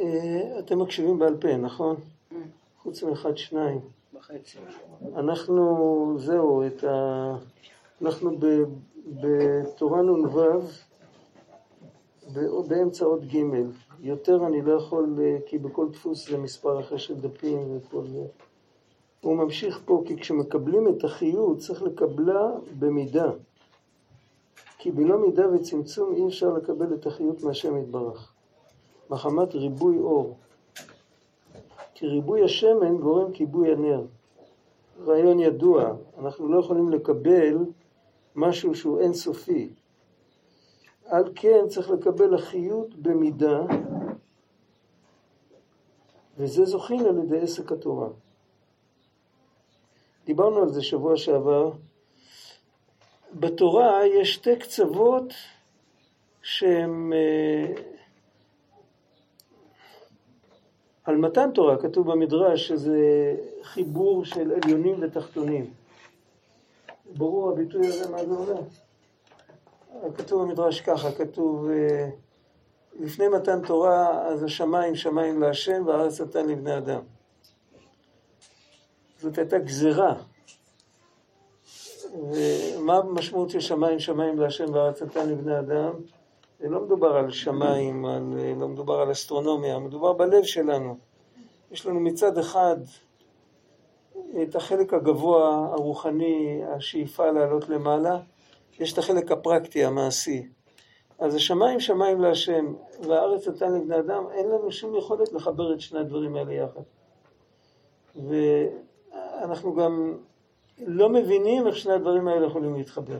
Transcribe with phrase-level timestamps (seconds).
[0.00, 1.96] אה, אתם מקשיבים בעל פה, נכון?
[2.82, 3.80] חוץ מאחד, שניים.
[5.16, 7.36] אנחנו, זהו, את ה...
[8.02, 8.30] אנחנו
[9.06, 10.60] בתורה נ"ו,
[12.68, 13.44] באמצע עוד ג',
[14.00, 18.24] יותר אני לא יכול, אה, כי בכל דפוס זה מספר אחר של דפים וכל זה.
[19.20, 23.30] הוא ממשיך פה, כי כשמקבלים את החיות צריך לקבלה במידה.
[24.78, 28.32] כי בלא מידה וצמצום אי אפשר לקבל את החיות מהשם יתברך.
[29.10, 30.36] מחמת ריבוי אור.
[31.94, 34.04] כי ריבוי השמן גורם כיבוי הנר.
[35.06, 37.58] רעיון ידוע, אנחנו לא יכולים לקבל
[38.36, 39.70] משהו שהוא אינסופי.
[41.04, 43.60] על כן צריך לקבל החיות במידה,
[46.36, 48.08] וזה זוכין על ידי עסק התורה.
[50.24, 51.70] דיברנו על זה שבוע שעבר.
[53.34, 55.32] בתורה יש שתי קצוות
[56.42, 57.74] שהם אה,
[61.04, 62.98] על מתן תורה, כתוב במדרש שזה
[63.62, 65.70] חיבור של עליונים ותחתונים.
[67.16, 68.62] ברור הביטוי הזה מה זה אומר?
[70.14, 72.10] כתוב במדרש ככה, כתוב אה,
[73.00, 77.00] לפני מתן תורה אז השמיים שמיים להשם והארץ נתן לבני אדם.
[79.20, 80.14] זאת הייתה גזירה.
[82.14, 85.92] ומה המשמעות של שמיים שמיים להשם והארץ נתן לבני אדם?
[86.68, 90.96] לא מדובר על שמיים, על, לא מדובר על אסטרונומיה, מדובר בלב שלנו.
[91.70, 92.76] יש לנו מצד אחד
[94.42, 98.18] את החלק הגבוה, הרוחני, השאיפה לעלות למעלה,
[98.80, 100.48] יש את החלק הפרקטי, המעשי.
[101.18, 106.00] אז השמיים שמיים להשם והארץ נתן לבני אדם, אין לנו שום יכולת לחבר את שני
[106.00, 106.80] הדברים האלה יחד.
[108.28, 110.18] ואנחנו גם
[110.86, 113.18] לא מבינים איך שני הדברים האלה יכולים להתחבר.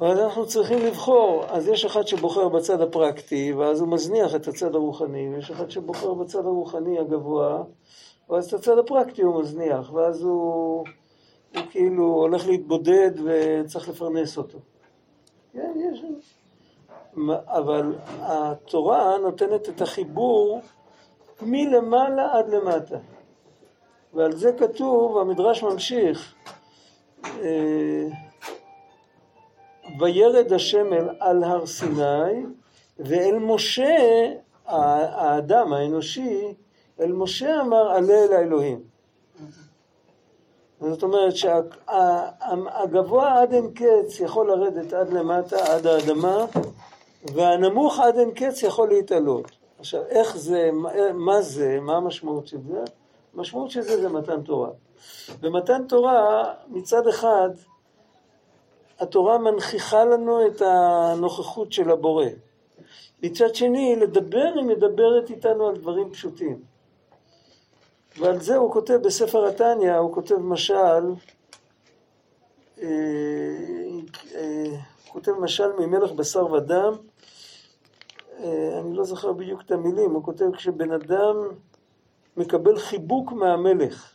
[0.00, 4.74] אבל אנחנו צריכים לבחור, אז יש אחד שבוחר בצד הפרקטי, ואז הוא מזניח את הצד
[4.74, 7.62] הרוחני, ויש אחד שבוחר בצד הרוחני הגבוה,
[8.30, 10.84] ואז את הצד הפרקטי הוא מזניח, ואז הוא,
[11.54, 14.58] הוא כאילו הולך להתבודד וצריך לפרנס אותו.
[15.52, 16.04] כן, יש...
[17.46, 20.60] אבל התורה נותנת את החיבור
[21.42, 22.98] מלמעלה עד למטה.
[24.14, 26.34] ועל זה כתוב, המדרש ממשיך,
[27.24, 28.08] אה,
[29.98, 30.86] וירד השם
[31.20, 32.44] על הר סיני,
[32.98, 34.32] ואל משה,
[34.66, 36.54] האדם האנושי,
[37.00, 38.80] אל משה אמר עלה אל האלוהים.
[40.80, 46.46] זאת אומרת שהגבוה עד אין קץ יכול לרדת עד למטה, עד האדמה,
[47.34, 49.50] והנמוך עד אין קץ יכול להתעלות.
[49.78, 50.70] עכשיו, איך זה,
[51.14, 52.84] מה זה, מה המשמעות של זה?
[53.34, 54.68] המשמעות של זה זה מתן תורה.
[55.40, 57.50] במתן תורה, מצד אחד,
[58.98, 62.26] התורה מנכיחה לנו את הנוכחות של הבורא.
[63.22, 66.62] מצד שני, לדבר היא מדברת איתנו על דברים פשוטים.
[68.18, 71.14] ועל זה הוא כותב בספר התניא, הוא כותב משל,
[72.82, 72.86] אה,
[74.34, 74.76] אה,
[75.08, 76.92] כותב משל ממלך בשר ודם,
[78.38, 81.36] אה, אני לא זוכר בדיוק את המילים, הוא כותב כשבן אדם
[82.36, 84.13] מקבל חיבוק מהמלך.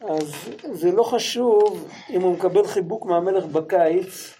[0.00, 0.32] אז
[0.72, 4.34] זה לא חשוב אם הוא מקבל חיבוק מהמלך בקיץ,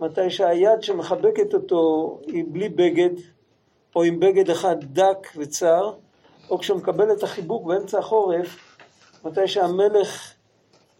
[0.00, 3.10] מתי שהיד שמחבקת אותו היא בלי בגד,
[3.96, 5.92] או עם בגד אחד דק וצר,
[6.50, 8.56] או כשהוא מקבל את החיבוק באמצע החורף,
[9.24, 10.32] מתי שהמלך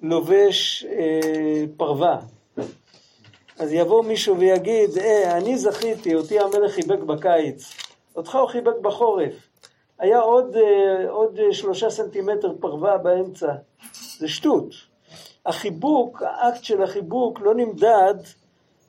[0.03, 2.19] לובש אה, פרווה.
[3.59, 7.73] אז יבוא מישהו ויגיד, אה, אני זכיתי, אותי המלך חיבק בקיץ,
[8.17, 9.48] אותך הוא חיבק בחורף.
[9.99, 13.53] היה עוד, אה, עוד שלושה סנטימטר פרווה באמצע.
[14.19, 14.75] זה שטות.
[15.47, 18.15] החיבוק, האקט של החיבוק לא נמדד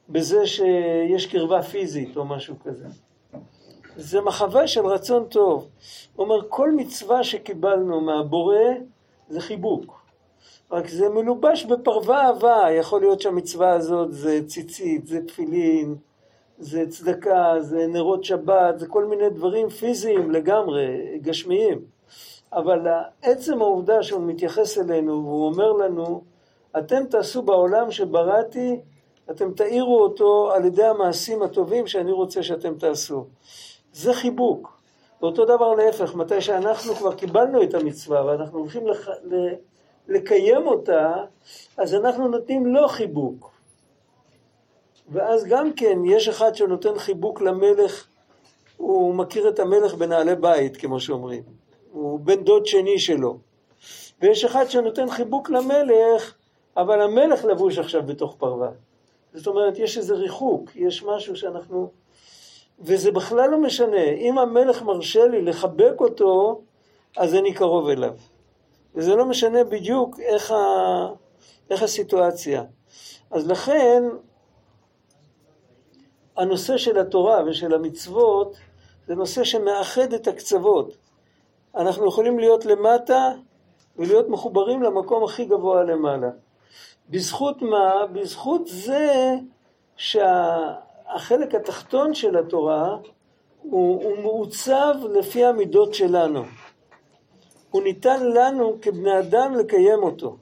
[0.09, 2.85] בזה שיש קרבה פיזית או משהו כזה.
[3.95, 5.67] זה מחווה של רצון טוב.
[6.15, 8.55] הוא אומר, כל מצווה שקיבלנו מהבורא
[9.29, 9.99] זה חיבוק.
[10.71, 15.95] רק זה מלובש בפרווה אהבה, יכול להיות שהמצווה הזאת זה ציצית, זה תפילין,
[16.59, 21.81] זה צדקה, זה נרות שבת, זה כל מיני דברים פיזיים לגמרי, גשמיים.
[22.53, 22.87] אבל
[23.21, 26.21] עצם העובדה שהוא מתייחס אלינו והוא אומר לנו,
[26.77, 28.79] אתם תעשו בעולם שבראתי,
[29.31, 33.25] אתם תאירו אותו על ידי המעשים הטובים שאני רוצה שאתם תעשו.
[33.93, 34.79] זה חיבוק.
[35.21, 39.09] ואותו דבר להפך, מתי שאנחנו כבר קיבלנו את המצווה ואנחנו הולכים לח...
[40.07, 41.13] לקיים אותה,
[41.77, 43.58] אז אנחנו נותנים לו חיבוק.
[45.11, 48.07] ואז גם כן, יש אחד שנותן חיבוק למלך,
[48.77, 51.43] הוא מכיר את המלך בנעלי בית, כמו שאומרים.
[51.91, 53.37] הוא בן דוד שני שלו.
[54.21, 56.33] ויש אחד שנותן חיבוק למלך,
[56.77, 58.69] אבל המלך לבוש עכשיו בתוך פרווה.
[59.33, 61.89] זאת אומרת, יש איזה ריחוק, יש משהו שאנחנו...
[62.79, 64.03] וזה בכלל לא משנה.
[64.03, 66.61] אם המלך מרשה לי לחבק אותו,
[67.17, 68.13] אז אני קרוב אליו.
[68.95, 70.55] וזה לא משנה בדיוק איך, ה...
[71.69, 72.63] איך הסיטואציה.
[73.31, 74.03] אז לכן,
[76.39, 78.55] הנושא של התורה ושל המצוות
[79.07, 80.97] זה נושא שמאחד את הקצוות.
[81.75, 83.31] אנחנו יכולים להיות למטה
[83.97, 86.29] ולהיות מחוברים למקום הכי גבוה למעלה.
[87.09, 88.05] בזכות מה?
[88.13, 89.35] בזכות זה
[89.97, 92.97] שהחלק התחתון של התורה
[93.61, 96.43] הוא, הוא מעוצב לפי המידות שלנו.
[97.71, 100.37] הוא ניתן לנו כבני אדם לקיים אותו.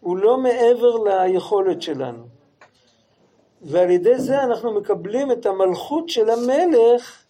[0.00, 2.39] הוא לא מעבר ליכולת שלנו.
[3.62, 7.22] ועל ידי זה אנחנו מקבלים את המלכות של המלך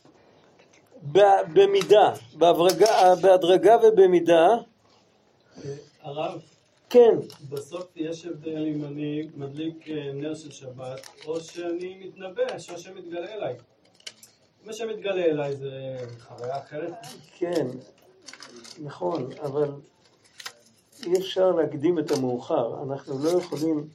[1.52, 4.56] במידה, בהדרגה, בהדרגה ובמידה.
[6.02, 6.40] הרב,
[6.90, 7.14] כן.
[7.50, 13.34] בסוף יש הבדל אם אני מדליק אה, נר של שבת, או שאני מתנבא, שהשם מתגלה
[13.34, 13.54] אליי.
[14.64, 16.92] אם השם מתגלה אליי זה חוויה אחרת?
[17.38, 17.66] כן,
[18.82, 19.70] נכון, אבל
[21.06, 22.82] אי אפשר להקדים את המאוחר.
[22.82, 23.88] אנחנו לא יכולים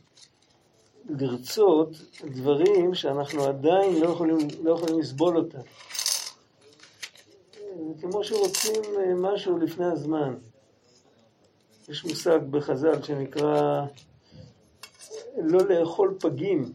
[1.09, 1.89] לרצות
[2.25, 5.59] דברים שאנחנו עדיין לא יכולים, לא יכולים לסבול אותם.
[8.01, 10.35] כמו שרוצים אה, משהו לפני הזמן.
[11.89, 13.85] יש מושג בחז"ל שנקרא
[15.37, 16.71] לא לאכול פגים,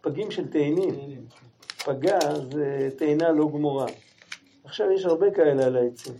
[0.00, 1.26] פגים של תאנים.
[1.84, 2.18] פגה
[2.52, 3.86] זה תאנה לא גמורה.
[4.64, 6.14] עכשיו יש הרבה כאלה על העצים.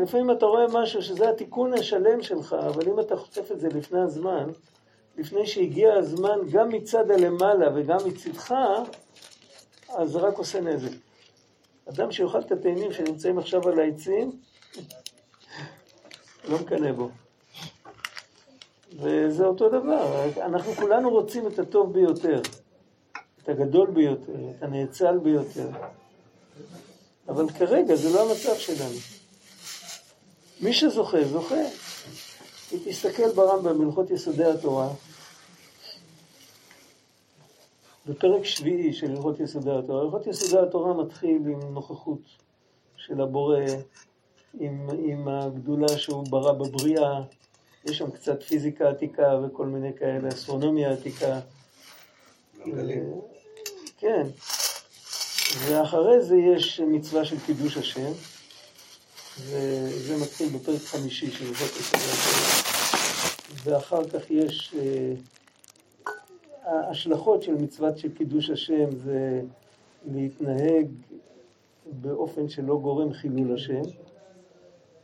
[0.00, 4.00] לפעמים אתה רואה משהו שזה התיקון השלם שלך, אבל אם אתה חוטף את זה לפני
[4.00, 4.50] הזמן,
[5.18, 8.54] לפני שהגיע הזמן גם מצד הלמעלה וגם מצדך,
[9.88, 10.96] אז זה רק עושה נזק.
[11.88, 14.30] אדם שיאכל את התאנים שנמצאים עכשיו על העצים,
[16.48, 17.08] לא מקנא בו.
[18.92, 22.40] וזה אותו דבר, אנחנו כולנו רוצים את הטוב ביותר,
[23.42, 25.68] את הגדול ביותר, את הנאצל ביותר.
[27.28, 29.17] אבל כרגע זה לא המצב שלנו.
[30.60, 31.62] מי שזוכה, זוכה.
[32.72, 34.88] אם תסתכל ברמב"ם בהלכות יסודי התורה,
[38.06, 42.20] בפרק שביעי של הלכות יסודי התורה, הלכות יסודי התורה מתחיל עם נוכחות
[42.96, 43.60] של הבורא,
[44.60, 47.22] עם, עם הגדולה שהוא ברא בבריאה,
[47.84, 51.40] יש שם קצת פיזיקה עתיקה וכל מיני כאלה, אסטרונומיה עתיקה.
[53.98, 54.26] כן.
[55.58, 58.12] ואחרי זה יש מצווה של קידוש השם,
[59.46, 62.68] וזה מתחיל בפרק חמישי של יסודי
[63.64, 65.12] ואחר כך יש אה,
[66.64, 69.40] ההשלכות של מצוות של קידוש השם זה
[70.12, 70.86] להתנהג
[71.86, 73.82] באופן שלא גורם חילול השם,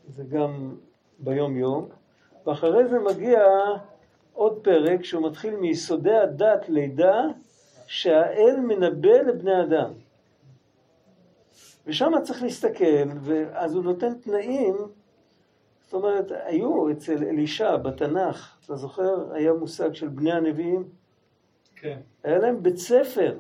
[0.09, 0.77] זה גם
[1.19, 1.89] ביום יום,
[2.47, 3.41] ואחרי זה מגיע
[4.33, 7.23] עוד פרק שהוא מתחיל מיסודי הדת לידה
[7.87, 9.93] שהאל מנבא לבני אדם.
[11.87, 14.77] ושם צריך להסתכל, ואז הוא נותן תנאים,
[15.85, 20.89] זאת אומרת, היו אצל אלישע בתנ"ך, אתה זוכר, היה מושג של בני הנביאים?
[21.77, 21.99] כן.
[22.25, 23.39] היה להם בית ספר.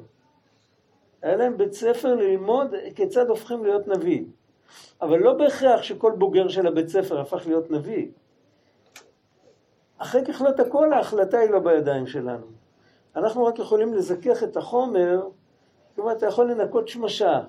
[1.23, 4.25] היה להם בית ספר ללמוד כיצד הופכים להיות נביא.
[5.02, 8.08] אבל לא בהכרח שכל בוגר של הבית ספר הפך להיות נביא.
[9.98, 12.46] אחרי ככלות הכל ההחלטה היא לא בידיים שלנו.
[13.17, 15.29] אנחנו רק יכולים לזכך את החומר,
[15.94, 17.41] כלומר אתה יכול לנקות שמשה,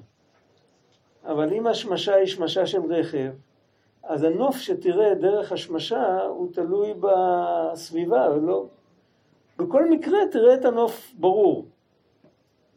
[1.25, 3.32] אבל אם השמשה היא שמשה של רכב,
[4.03, 8.65] אז הנוף שתראה דרך השמשה הוא תלוי בסביבה, ולא,
[9.58, 11.65] בכל מקרה תראה את הנוף ברור.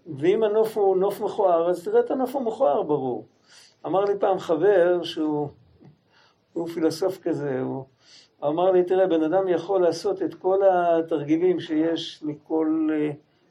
[0.06, 3.24] ואם הנוף הוא נוף מכוער, אז תראה את הנוף המכוער ברור.
[3.86, 5.48] אמר לי פעם חבר שהוא
[6.52, 7.84] הוא פילוסוף כזה, הוא
[8.44, 12.88] אמר לי, תראה, בן אדם יכול לעשות את כל התרגילים שיש לכל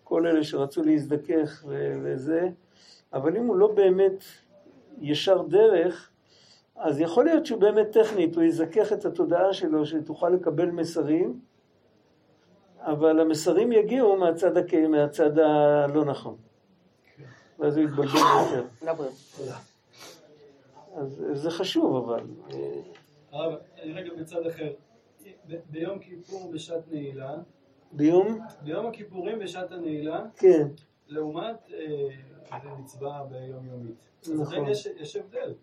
[0.07, 1.65] כל אלה שרצו להזדכך
[2.03, 2.49] וזה,
[3.13, 4.23] אבל אם הוא לא באמת
[5.01, 6.11] ישר דרך,
[6.75, 11.39] אז יכול להיות שהוא באמת טכנית, הוא יזכך את התודעה שלו, שתוכל לקבל מסרים,
[12.79, 14.73] אבל המסרים יגיעו מהצד, הכ...
[14.73, 16.35] מהצד הלא נכון.
[17.59, 18.65] ואז הוא יתבלבל יותר.
[20.95, 22.23] אז זה חשוב, אבל...
[23.31, 24.73] הרב, אני רגע בצד אחר.
[25.69, 27.35] ביום כיפור בשעת נעילה,
[27.91, 28.39] ביום?
[28.61, 30.67] ביום הכיפורים בשעת הנעילה, כן.
[31.07, 32.07] לעומת אה,
[32.79, 33.95] מצווה ביומיומית.
[34.35, 34.67] נכון.
[34.67, 35.53] יש, יש הבדל.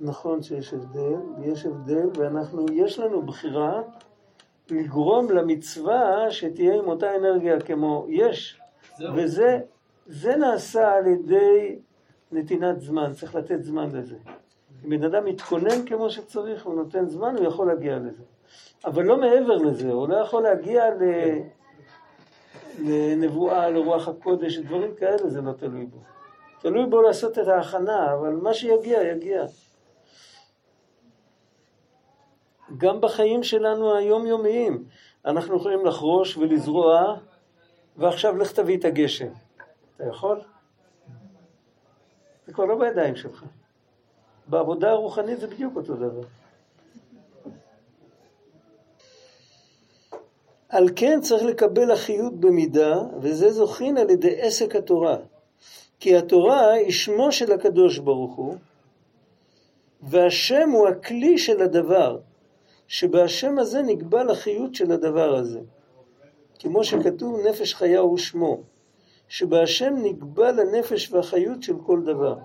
[0.00, 3.82] נכון שיש הבדל, יש הבדל, ואנחנו, יש לנו בחירה
[4.70, 8.60] לגרום למצווה שתהיה עם אותה אנרגיה כמו יש,
[8.98, 9.14] זהו.
[9.16, 9.60] וזה
[10.06, 11.78] זה נעשה על ידי
[12.32, 14.16] נתינת זמן, צריך לתת זמן לזה.
[14.84, 18.22] אם בן אדם מתכונן כמו שצריך, הוא נותן זמן, הוא יכול להגיע לזה.
[18.84, 21.02] אבל לא מעבר לזה, הוא לא יכול להגיע ל...
[22.78, 25.98] לנבואה, לרוח הקודש, דברים כאלה, זה לא תלוי בו.
[26.60, 29.44] תלוי בו לעשות את ההכנה, אבל מה שיגיע, יגיע.
[32.76, 34.84] גם בחיים שלנו היומיומיים,
[35.24, 37.16] אנחנו יכולים לחרוש ולזרוע,
[37.96, 39.28] ועכשיו לך תביא את הגשם.
[39.96, 40.40] אתה יכול?
[42.46, 43.44] זה כבר לא בידיים שלך.
[44.46, 46.26] בעבודה הרוחנית זה בדיוק אותו דבר.
[50.68, 55.16] על כן צריך לקבל אחיות במידה, וזה זוכין על ידי עסק התורה.
[56.00, 58.54] כי התורה היא שמו של הקדוש ברוך הוא,
[60.02, 62.18] והשם הוא הכלי של הדבר,
[62.88, 65.60] שבהשם הזה נקבע לחיות של הדבר הזה.
[66.58, 68.60] כמו שכתוב נפש חיה הוא שמו,
[69.28, 72.38] שבהשם נקבע לנפש והחיות של כל דבר.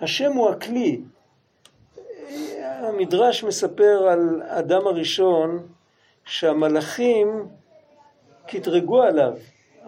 [0.00, 1.00] השם הוא הכלי.
[2.82, 5.66] המדרש מספר על אדם הראשון
[6.24, 7.48] שהמלאכים
[8.46, 9.32] קטרגו עליו.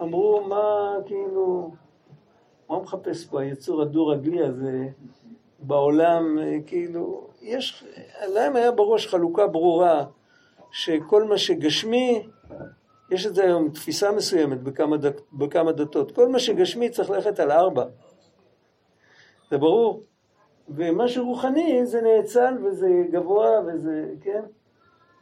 [0.01, 1.71] אמרו, מה כאילו,
[2.69, 4.87] מה מחפש פה היצור הדו-רגלי הזה
[5.59, 6.37] בעולם,
[6.67, 7.83] כאילו, יש,
[8.27, 10.05] להם היה בראש חלוקה ברורה
[10.71, 12.27] שכל מה שגשמי,
[13.11, 17.39] יש את זה היום תפיסה מסוימת בכמה, דת, בכמה דתות, כל מה שגשמי צריך ללכת
[17.39, 17.85] על ארבע.
[19.51, 20.01] זה ברור.
[20.69, 24.41] ומה שרוחני זה נאצל וזה גבוה וזה, כן?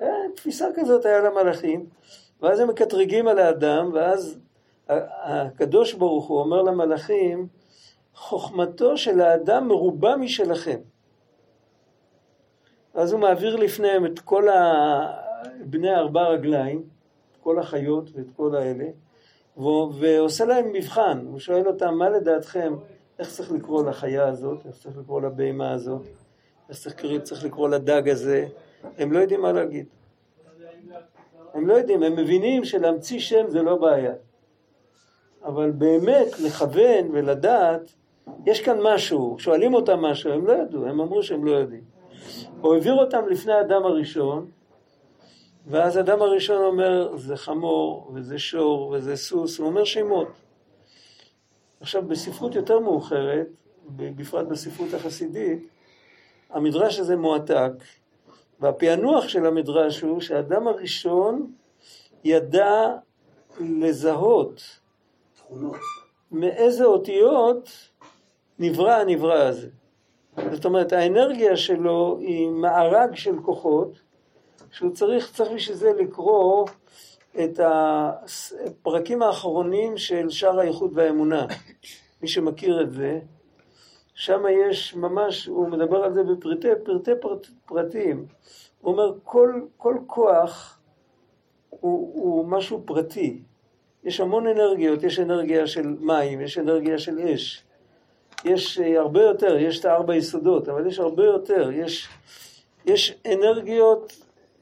[0.02, 1.86] אה, תפיסה כזאת היה למלאכים,
[2.42, 4.40] ואז הם מקטרגים על האדם, ואז
[4.90, 7.48] הקדוש ברוך הוא אומר למלאכים,
[8.16, 10.80] חוכמתו של האדם מרובה משלכם.
[12.94, 14.48] אז הוא מעביר לפניהם את כל
[15.66, 16.84] בני ארבע רגליים,
[17.40, 18.86] כל החיות ואת כל האלה,
[20.00, 22.74] ועושה להם מבחן, הוא שואל אותם, מה לדעתכם
[23.20, 26.01] איך צריך לקרוא לחיה הזאת, איך צריך לקרוא לבהמה הזאת,
[26.70, 28.48] איך צריך, צריך לקרוא לדג הזה,
[28.98, 29.86] הם לא יודעים מה להגיד.
[31.53, 34.13] הם לא יודעים, הם מבינים שלהמציא שם זה לא בעיה.
[35.46, 37.93] אבל באמת לכוון ולדעת,
[38.46, 41.84] יש כאן משהו, שואלים אותם משהו, הם לא ידעו, הם אמרו שהם לא יודעים.
[42.62, 44.48] הוא העביר אותם לפני האדם הראשון,
[45.67, 50.27] ואז האדם הראשון אומר, זה חמור, וזה שור, וזה סוס, הוא אומר שמות.
[51.84, 53.48] עכשיו, בספרות יותר מאוחרת,
[53.96, 55.68] בפרט בספרות החסידית,
[56.50, 57.72] המדרש הזה מועתק,
[58.60, 61.52] והפענוח של המדרש הוא שהאדם הראשון
[62.24, 62.96] ידע
[63.60, 64.80] לזהות
[66.32, 67.70] מאיזה אותיות
[68.60, 69.70] נברא הנברא הזה.
[70.52, 74.02] זאת אומרת, האנרגיה שלו היא מארג של כוחות,
[74.72, 76.68] שהוא צריך, צריך בשביל זה לקרוא
[77.44, 81.46] את הפרקים האחרונים של שער האיחוד והאמונה.
[82.22, 83.20] מי שמכיר את זה,
[84.13, 88.25] שם יש ממש, הוא מדבר על זה בפרטי פרטי פרט, פרטים.
[88.82, 90.80] הוא אומר, כל, כל כוח
[91.70, 93.42] הוא, הוא משהו פרטי.
[94.04, 97.63] יש המון אנרגיות, יש אנרגיה של מים, יש אנרגיה של אש.
[98.46, 101.72] יש אה, הרבה יותר, יש את הארבע יסודות, אבל יש הרבה יותר.
[101.72, 102.10] יש,
[102.86, 104.13] יש אנרגיות,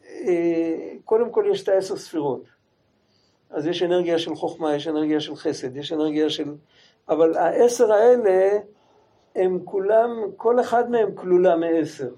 [0.06, 2.50] אה, קודם כל יש את העשר ספירות.
[3.51, 6.53] אז יש אנרגיה של חוכמה, יש אנרגיה של חסד, יש אנרגיה של...
[7.10, 8.60] אבל העשר האלה,
[9.36, 12.10] הם כולם, כל אחד מהם כלולה מעשר.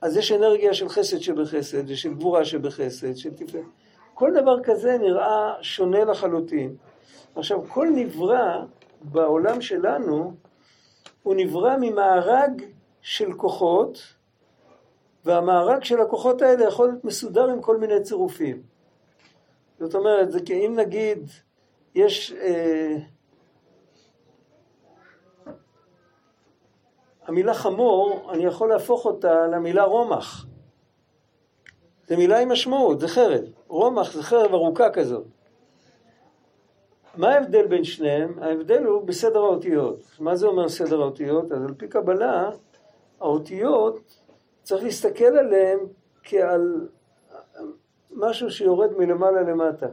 [0.00, 3.64] אז יש אנרגיה של חסד שבחסד, ושל גבורה שבחסד, של תפארת.
[4.14, 6.76] כל דבר כזה נראה שונה לחלוטין.
[7.34, 8.64] עכשיו, כל נברא
[9.00, 10.32] בעולם שלנו,
[11.22, 12.62] הוא נברא ממארג
[13.02, 13.98] של כוחות,
[15.24, 18.69] והמארג של הכוחות האלה יכול להיות מסודר עם כל מיני צירופים.
[19.80, 21.30] זאת אומרת, זה כי אם נגיד,
[21.94, 22.32] יש...
[22.32, 22.96] אה,
[27.26, 30.46] המילה חמור, אני יכול להפוך אותה למילה רומח.
[32.08, 33.44] זו מילה עם משמעות, זה חרב.
[33.68, 35.26] רומח זה חרב ארוכה כזאת.
[37.16, 38.38] מה ההבדל בין שניהם?
[38.42, 40.00] ההבדל הוא בסדר האותיות.
[40.18, 41.52] מה זה אומר סדר האותיות?
[41.52, 42.50] אז על פי קבלה,
[43.20, 44.20] האותיות,
[44.62, 45.78] צריך להסתכל עליהן
[46.22, 46.88] כעל
[48.12, 49.86] משהו שיורד מלמעלה למטה.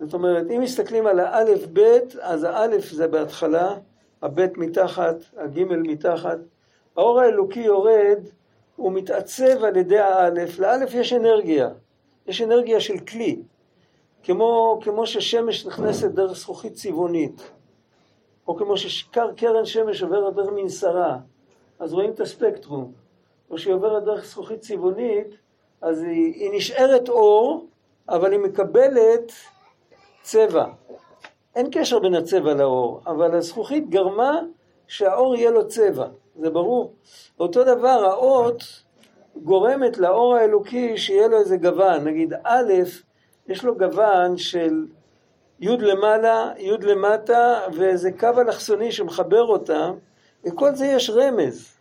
[0.00, 3.76] זאת אומרת, אם מסתכלים על האלף בית, אז האלף זה בהתחלה,
[4.22, 6.38] הבית מתחת, הגימל מתחת.
[6.96, 8.18] האור האלוקי יורד,
[8.76, 10.58] הוא מתעצב על ידי האלף.
[10.58, 11.70] לאלף יש אנרגיה,
[12.26, 13.42] יש אנרגיה של כלי.
[14.22, 17.50] כמו, כמו ששמש נכנסת דרך זכוכית צבעונית,
[18.48, 21.18] או כמו שקרן שמש עוברת דרך מנסרה,
[21.78, 22.92] אז רואים את הספקטרום.
[23.50, 25.36] או שהיא עוברת דרך זכוכית צבעונית,
[25.82, 27.66] אז היא, היא נשארת אור,
[28.08, 29.32] אבל היא מקבלת
[30.22, 30.64] צבע.
[31.56, 34.40] אין קשר בין הצבע לאור, אבל הזכוכית גרמה
[34.86, 36.92] שהאור יהיה לו צבע, זה ברור.
[37.40, 38.82] אותו דבר, האות
[39.36, 42.72] גורמת לאור האלוקי שיהיה לו איזה גוון, נגיד א',
[43.48, 44.86] יש לו גוון של
[45.60, 49.94] י' למעלה, י' למטה, ואיזה קו אלכסוני שמחבר אותם,
[50.44, 51.74] לכל זה יש רמז.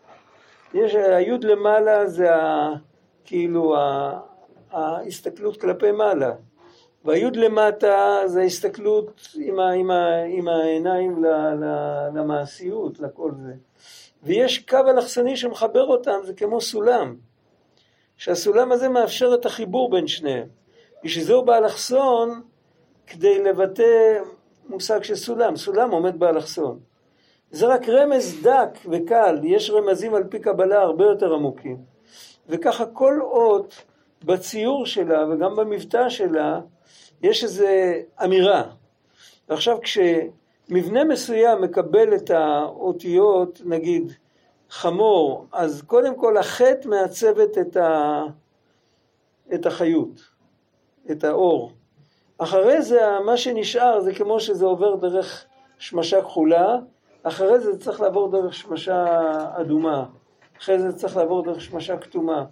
[0.74, 2.74] יש, הי' למעלה זה ה,
[3.25, 3.75] כאילו
[4.72, 6.32] ההסתכלות כלפי מעלה,
[7.06, 11.28] והי' למטה זה ההסתכלות עם, ה, עם, ה, עם העיניים ל,
[11.63, 11.66] ל,
[12.13, 13.54] למעשיות, לכל זה.
[14.24, 17.16] ויש קו אלכסוני שמחבר אותם, זה כמו סולם,
[18.18, 20.48] שהסולם הזה מאפשר את החיבור בין שניהם.
[21.04, 22.42] בשביל זה הוא באלכסון
[23.08, 24.20] כדי לבטא
[24.70, 26.80] מושג של סולם, סולם עומד באלכסון.
[27.51, 31.90] זה רק רמז דק וקל, יש רמזים על פי קבלה הרבה יותר עמוקים.
[32.51, 33.84] וככה כל אות
[34.24, 36.60] בציור שלה וגם במבטא שלה
[37.22, 37.67] יש איזו
[38.24, 38.63] אמירה.
[39.50, 44.13] ועכשיו כשמבנה מסוים מקבל את האותיות, נגיד
[44.70, 48.24] חמור, אז קודם כל החטא מעצבת את, ה...
[49.53, 50.22] את החיות,
[51.12, 51.72] את האור.
[52.38, 55.46] אחרי זה מה שנשאר זה כמו שזה עובר דרך
[55.77, 56.77] שמשה כחולה,
[57.24, 59.05] אחרי זה צריך לעבור דרך שמשה
[59.53, 60.05] אדומה,
[60.62, 62.46] אחרי זה צריך לעבור דרך שמשה כתומה.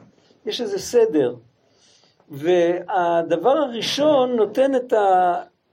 [0.45, 1.35] יש איזה סדר.
[2.29, 4.93] והדבר הראשון נותן את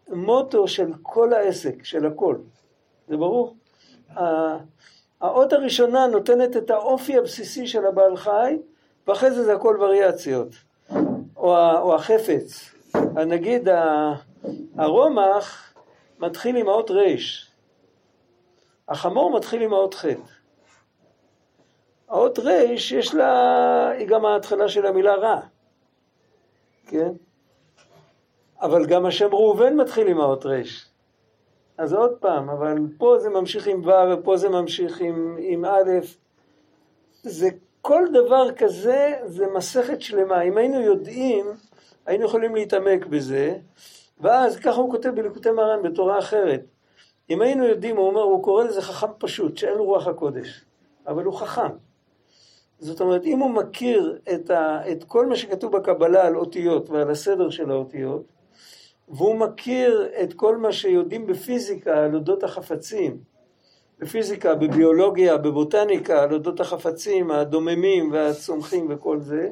[0.09, 2.37] המוטו של כל העסק, של הכל.
[3.09, 3.57] זה ברור?
[5.21, 8.59] האות הראשונה נותנת את האופי הבסיסי של הבעל חי,
[9.07, 10.49] ואחרי זה זה הכל וריאציות.
[11.37, 12.75] או, החפץ.
[13.27, 13.69] נגיד
[14.77, 15.75] הרומח
[16.19, 17.05] מתחיל עם האות ר',
[18.89, 20.07] החמור מתחיל עם האות ח'.
[22.09, 25.41] האות ר' יש לה, היא גם ההתחלה של המילה רע,
[26.87, 27.13] כן?
[28.61, 30.63] אבל גם השם ראובן מתחיל עם האות ר'.
[31.79, 35.91] אז עוד פעם, אבל פה זה ממשיך עם ו' ופה זה ממשיך עם, עם א',
[37.23, 37.49] זה
[37.81, 40.43] כל דבר כזה זה מסכת שלמה.
[40.43, 41.47] אם היינו יודעים,
[42.07, 43.59] היינו יכולים להתעמק בזה,
[44.21, 46.61] ואז ככה הוא כותב בליקוטי מרן בתורה אחרת.
[47.31, 50.65] אם היינו יודעים, הוא אומר, הוא קורא לזה חכם פשוט, שאין לו רוח הקודש,
[51.07, 51.87] אבל הוא חכם.
[52.79, 57.11] זאת אומרת, אם הוא מכיר את, ה, את כל מה שכתוב בקבלה על אותיות ועל
[57.11, 58.23] הסדר של האותיות,
[59.09, 63.19] והוא מכיר את כל מה שיודעים בפיזיקה על אודות החפצים,
[63.99, 69.51] בפיזיקה, בביולוגיה, בבוטניקה, על אודות החפצים, הדוממים והצומחים וכל זה,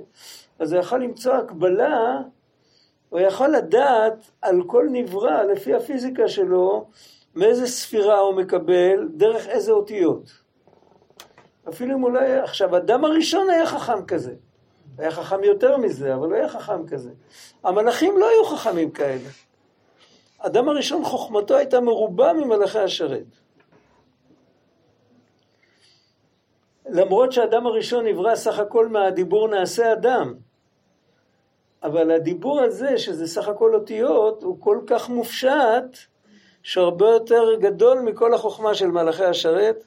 [0.58, 2.20] אז הוא יכול למצוא הקבלה,
[3.08, 6.86] הוא יכול לדעת על כל נברא, לפי הפיזיקה שלו,
[7.34, 10.43] מאיזה ספירה הוא מקבל, דרך איזה אותיות.
[11.68, 12.44] אפילו אם הוא לא היה...
[12.44, 14.34] עכשיו, אדם הראשון היה חכם כזה.
[14.98, 17.10] היה חכם יותר מזה, אבל הוא היה חכם כזה.
[17.64, 19.28] המלאכים לא היו חכמים כאלה.
[20.38, 23.24] אדם הראשון חוכמתו הייתה מרובה ממלאכי השרת.
[26.86, 30.34] למרות שהאדם הראשון נברא סך הכל מהדיבור נעשה אדם,
[31.82, 35.98] אבל הדיבור הזה, שזה סך הכל אותיות, הוא כל כך מופשט,
[36.62, 39.84] שהרבה יותר גדול מכל החוכמה של מלאכי השרת,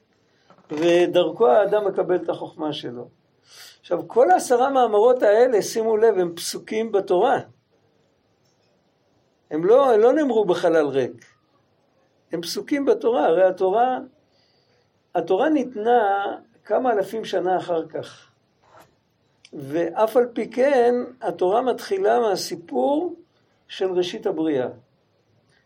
[0.71, 3.07] ודרכו האדם מקבל את החוכמה שלו.
[3.79, 7.39] עכשיו, כל העשרה מאמרות האלה, שימו לב, הם פסוקים בתורה.
[9.51, 11.25] הם לא, הם לא נאמרו בחלל ריק.
[12.31, 13.99] הם פסוקים בתורה, הרי התורה,
[15.15, 16.25] התורה ניתנה
[16.65, 18.31] כמה אלפים שנה אחר כך.
[19.53, 23.15] ואף על פי כן, התורה מתחילה מהסיפור
[23.67, 24.67] של ראשית הבריאה.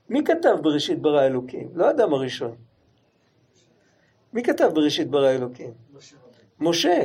[0.09, 1.69] מי כתב בראשית ברא אלוקים?
[1.73, 2.55] לא האדם הראשון.
[4.33, 5.73] מי כתב בראשית ברא אלוקים?
[6.59, 7.03] משה.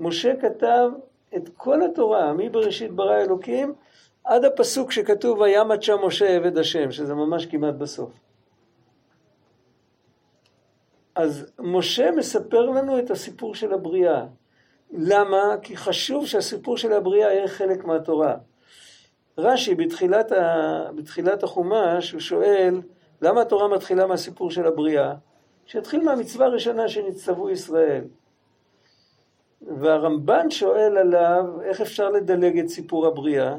[0.00, 0.90] משה כתב
[1.36, 3.74] את כל התורה, מבראשית ברא אלוקים,
[4.24, 8.10] עד הפסוק שכתוב וימת שם משה עבד השם, שזה ממש כמעט בסוף.
[11.14, 14.26] אז משה מספר לנו את הסיפור של הבריאה.
[14.92, 15.56] למה?
[15.62, 18.36] כי חשוב שהסיפור של הבריאה יהיה חלק מהתורה.
[19.38, 20.92] רש"י בתחילת, ה...
[20.94, 22.80] בתחילת החומש, הוא שואל,
[23.22, 25.14] למה התורה מתחילה מהסיפור של הבריאה?
[25.66, 28.04] שיתחיל מהמצווה הראשונה שנצטוו ישראל.
[29.62, 33.56] והרמב"ן שואל עליו, איך אפשר לדלג את סיפור הבריאה?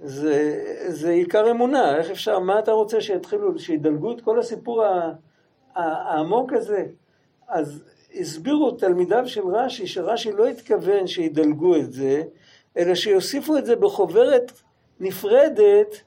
[0.00, 4.84] זה, זה עיקר אמונה, איך אפשר, מה אתה רוצה שיתחילו, שידלגו את כל הסיפור
[5.74, 6.86] העמוק הזה?
[7.48, 7.84] אז
[8.20, 12.22] הסבירו תלמידיו של רש"י, שרש"י לא התכוון שידלגו את זה,
[12.76, 14.52] אלא שיוסיפו את זה בחוברת
[15.00, 16.02] נפרדת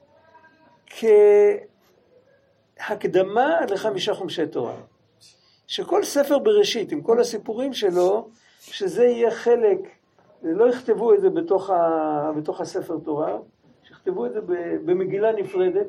[2.86, 4.74] כהקדמה לחמישה חומשי תורה.
[5.66, 8.28] שכל ספר בראשית, עם כל הסיפורים שלו,
[8.60, 9.78] שזה יהיה חלק,
[10.42, 13.36] לא יכתבו את זה בתוך, ה, בתוך הספר תורה,
[13.82, 14.40] שיכתבו את זה
[14.84, 15.86] במגילה נפרדת,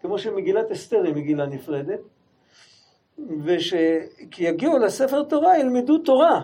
[0.00, 2.00] כמו שמגילת אסתר היא מגילה נפרדת,
[3.44, 6.40] וכשיגיעו לספר תורה ילמדו תורה,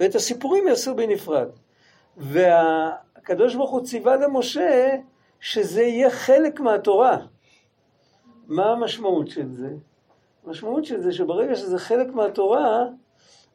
[0.00, 1.48] ואת הסיפורים יעשו בנפרד.
[2.16, 4.90] והקדוש ברוך הוא ציווה למשה
[5.40, 7.16] שזה יהיה חלק מהתורה.
[8.52, 9.68] מה המשמעות של זה?
[10.46, 12.84] המשמעות של זה שברגע שזה חלק מהתורה,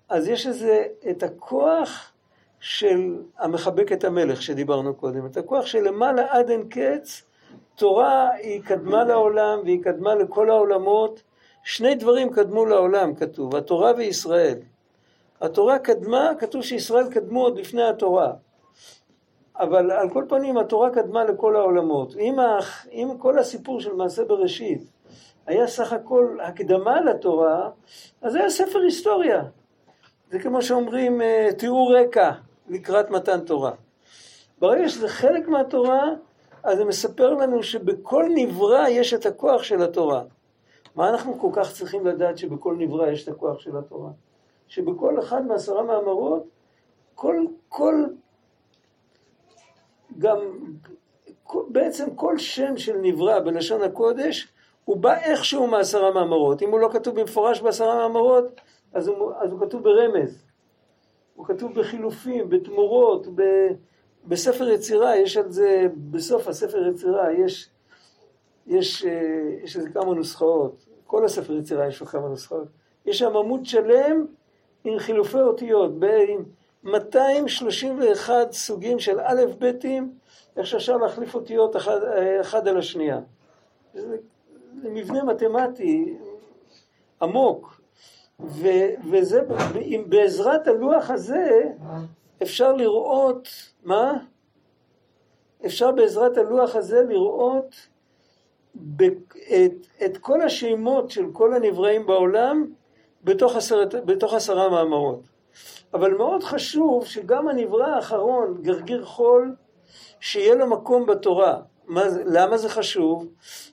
[0.09, 2.11] אז יש לזה את הכוח
[2.59, 7.23] של המחבק את המלך שדיברנו קודם, את הכוח של למעלה עד אין קץ,
[7.75, 11.21] תורה היא קדמה לעולם והיא קדמה לכל העולמות,
[11.63, 14.57] שני דברים קדמו לעולם כתוב, התורה וישראל.
[15.41, 18.33] התורה קדמה, כתוב שישראל קדמו עוד לפני התורה.
[19.59, 22.15] אבל על כל פנים התורה קדמה לכל העולמות.
[22.15, 22.35] אם,
[22.91, 24.81] אם כל הסיפור של מעשה בראשית
[25.45, 27.69] היה סך הכל הקדמה לתורה,
[28.21, 29.43] אז היה ספר היסטוריה.
[30.31, 32.31] זה כמו שאומרים אה, תיאור רקע
[32.67, 33.71] לקראת מתן תורה.
[34.59, 36.09] ברגע שזה חלק מהתורה,
[36.63, 40.21] אז זה מספר לנו שבכל נברא יש את הכוח של התורה.
[40.95, 44.11] מה אנחנו כל כך צריכים לדעת שבכל נברא יש את הכוח של התורה?
[44.67, 46.43] שבכל אחד מעשרה מאמרות,
[47.15, 48.05] כל, כל,
[50.17, 50.37] גם,
[51.67, 54.47] בעצם כל שם של נברא בלשון הקודש,
[54.85, 56.61] הוא בא איכשהו מעשרה מאמרות.
[56.61, 58.61] אם הוא לא כתוב במפורש בעשרה מאמרות,
[58.93, 60.43] אז הוא, אז הוא כתוב ברמז.
[61.35, 63.43] הוא כתוב בחילופים, בתמורות, ב,
[64.27, 67.69] בספר יצירה, יש על זה, בסוף הספר יצירה, יש,
[68.67, 69.11] יש, אה,
[69.63, 70.85] יש איזה כמה נוסחאות.
[71.05, 72.67] כל הספר יצירה יש לו כמה נוסחאות.
[73.05, 74.25] יש שם עמוד שלם
[74.83, 75.91] עם חילופי אותיות,
[76.27, 76.43] עם
[76.87, 80.13] 231 סוגים של א' ב'ים,
[80.57, 81.99] איך שאפשר להחליף אותיות אחד,
[82.41, 83.19] אחד על השנייה.
[83.93, 84.17] זה,
[84.81, 86.17] זה מבנה מתמטי
[87.21, 87.81] עמוק,
[88.39, 88.67] ו,
[89.11, 89.41] וזה,
[90.07, 91.61] בעזרת הלוח הזה
[92.43, 93.47] אפשר לראות,
[93.83, 94.13] מה?
[95.65, 97.75] אפשר בעזרת הלוח הזה לראות
[98.95, 102.65] את, את כל השמות של כל הנבראים בעולם
[103.23, 105.36] בתוך, עשרת, בתוך עשרה מאמרות.
[105.93, 109.55] אבל מאוד חשוב שגם הנברא האחרון, גרגיר חול,
[110.19, 111.61] שיהיה לו מקום בתורה.
[111.85, 113.27] מה, למה זה חשוב?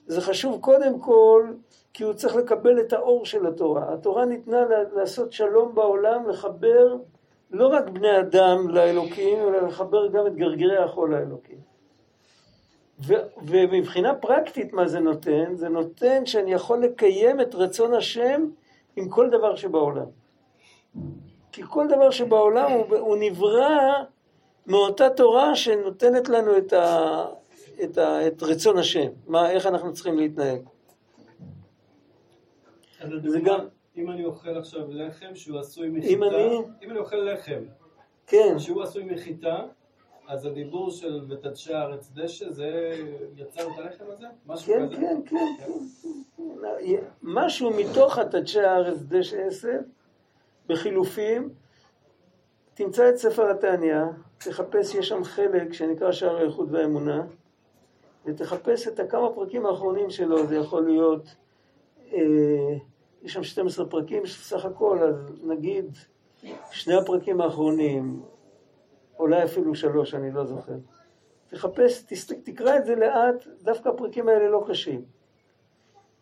[0.07, 1.53] זה חשוב קודם כל
[1.93, 3.93] כי הוא צריך לקבל את האור של התורה.
[3.93, 6.97] התורה ניתנה לעשות שלום בעולם, לחבר
[7.51, 11.57] לא רק בני אדם לאלוקים, אלא לחבר גם את גרגירי החול לאלוקים.
[12.99, 15.55] ו- ומבחינה פרקטית מה זה נותן?
[15.55, 18.45] זה נותן שאני יכול לקיים את רצון השם
[18.95, 20.05] עם כל דבר שבעולם.
[21.55, 24.03] כי כל דבר שבעולם הוא, הוא נברא
[24.67, 27.25] מאותה תורה שנותנת לנו את, ה,
[27.83, 30.61] את, ה, את רצון השם, מה, איך אנחנו צריכים להתנהג.
[33.25, 33.59] זה גם...
[33.97, 36.57] אם אני אוכל עכשיו לחם שהוא עשוי מחיטה, אם אני...
[36.83, 37.63] אם אני אוכל לחם,
[38.27, 38.59] כן.
[38.59, 39.65] שהוא עשוי מחיטה,
[40.27, 42.99] אז הדיבור של ותדשי הארץ דשא, זה
[43.37, 44.27] יצר את הלחם הזה?
[44.45, 44.95] משהו כן, כזה?
[44.95, 45.45] כן, כן,
[46.79, 47.03] כן.
[47.23, 49.79] משהו מתוך התדשי הארץ דשא עשב,
[50.67, 51.49] בחילופים,
[52.73, 54.01] תמצא את ספר התעניא,
[54.37, 57.23] תחפש, יש שם חלק שנקרא שער האיכות והאמונה,
[58.25, 61.35] ותחפש את הכמה פרקים האחרונים שלו, זה יכול להיות,
[62.13, 62.19] אה,
[63.23, 65.85] יש שם 12 פרקים סך הכל, אז נגיד
[66.71, 68.23] שני הפרקים האחרונים,
[69.19, 70.75] אולי אפילו שלוש, אני לא זוכר.
[71.47, 75.05] תחפש, תסת, תקרא את זה לאט, דווקא הפרקים האלה לא קשים.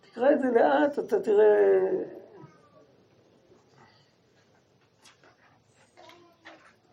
[0.01, 1.89] תקרא את זה לאט, אתה תראה...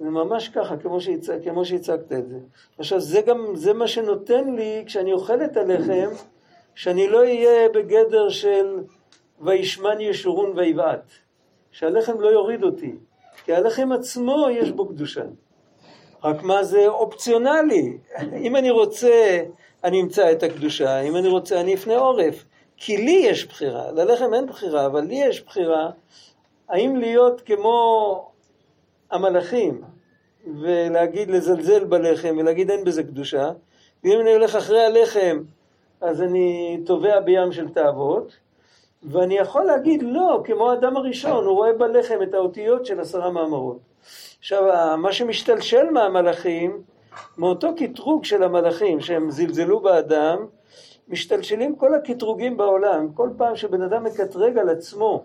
[0.00, 1.28] זה ממש ככה, כמו, שהצ...
[1.44, 2.38] כמו שהצגת את זה.
[2.78, 6.10] עכשיו, זה גם, זה מה שנותן לי, כשאני אוכל את הלחם,
[6.74, 8.78] שאני לא אהיה בגדר של
[9.40, 11.10] וישמן ישורון ויבעט.
[11.70, 12.94] שהלחם לא יוריד אותי.
[13.44, 15.24] כי הלחם עצמו יש בו קדושה.
[16.24, 17.98] רק מה זה אופציונלי.
[18.36, 19.40] אם אני רוצה,
[19.84, 22.44] אני אמצא את הקדושה, אם אני רוצה, אני אפנה עורף.
[22.76, 25.90] כי לי יש בחירה, ללחם אין בחירה, אבל לי יש בחירה
[26.68, 28.29] האם להיות כמו
[29.10, 29.82] המלאכים
[30.60, 33.50] ולהגיד, לזלזל בלחם ולהגיד אין בזה קדושה,
[34.04, 35.42] ואם אני הולך אחרי הלחם
[36.00, 38.36] אז אני טובע בים של תאוות,
[39.02, 43.78] ואני יכול להגיד לא, כמו האדם הראשון, הוא רואה בלחם את האותיות של עשרה מאמרות.
[44.38, 46.82] עכשיו, מה שמשתלשל מהמלאכים,
[47.38, 50.46] מאותו קטרוג של המלאכים שהם זלזלו באדם,
[51.08, 53.12] משתלשלים כל הקטרוגים בעולם.
[53.14, 55.24] כל פעם שבן אדם מקטרג על עצמו,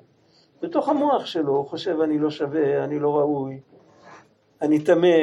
[0.62, 3.60] בתוך המוח שלו, הוא חושב אני לא שווה, אני לא ראוי,
[4.66, 5.18] אני טמא,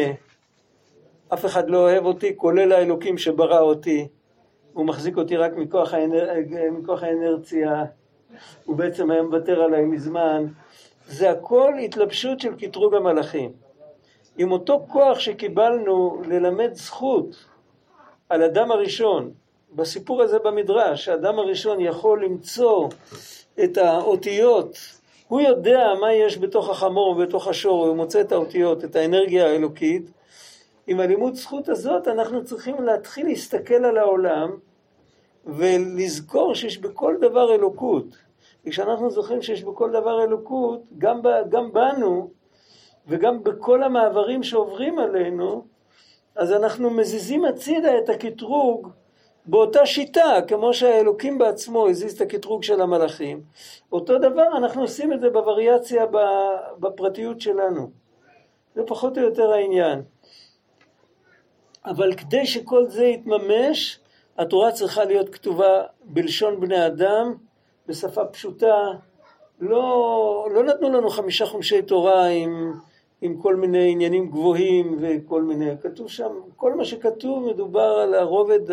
[1.35, 4.09] אף אחד לא אוהב אותי, כולל האלוקים שברא אותי.
[4.72, 6.28] הוא מחזיק אותי רק מכוח, האנר...
[6.72, 7.85] מכוח האנרציה,
[8.64, 10.46] הוא בעצם היה מוותר עליי מזמן.
[11.07, 13.52] זה הכל התלבשות של קטרוג המלאכים.
[14.38, 17.44] עם אותו כוח שקיבלנו ללמד זכות
[18.28, 19.31] על אדם הראשון,
[19.74, 22.88] בסיפור הזה במדרש, האדם הראשון יכול למצוא
[23.64, 24.78] את האותיות,
[25.33, 30.11] הוא יודע מה יש בתוך החמור ובתוך השור, הוא מוצא את האותיות, את האנרגיה האלוקית.
[30.87, 34.51] עם הלימוד זכות הזאת אנחנו צריכים להתחיל להסתכל על העולם
[35.47, 38.05] ולזכור שיש בכל דבר אלוקות.
[38.66, 42.31] וכשאנחנו זוכרים שיש בכל דבר אלוקות, גם, ב, גם בנו
[43.07, 45.64] וגם בכל המעברים שעוברים עלינו,
[46.37, 48.88] אז אנחנו מזיזים הצידה את הקטרוג
[49.46, 53.42] באותה שיטה, כמו שהאלוקים בעצמו הזיז את הקטרוג של המלאכים.
[53.92, 56.07] אותו דבר אנחנו עושים את זה בווריאציה
[56.78, 57.90] בפרטיות שלנו.
[58.74, 60.02] זה פחות או יותר העניין.
[61.85, 64.00] אבל כדי שכל זה יתממש,
[64.38, 67.35] התורה צריכה להיות כתובה בלשון בני אדם,
[67.87, 68.76] בשפה פשוטה.
[69.61, 72.72] לא, לא נתנו לנו חמישה חומשי תורה עם,
[73.20, 78.70] עם כל מיני עניינים גבוהים וכל מיני, כתוב שם, כל מה שכתוב מדובר על הרובד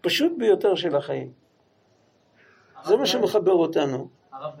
[0.00, 1.32] הפשוט ביותר של החיים.
[2.84, 4.08] זה מה שמחבר אותנו.
[4.32, 4.52] הרב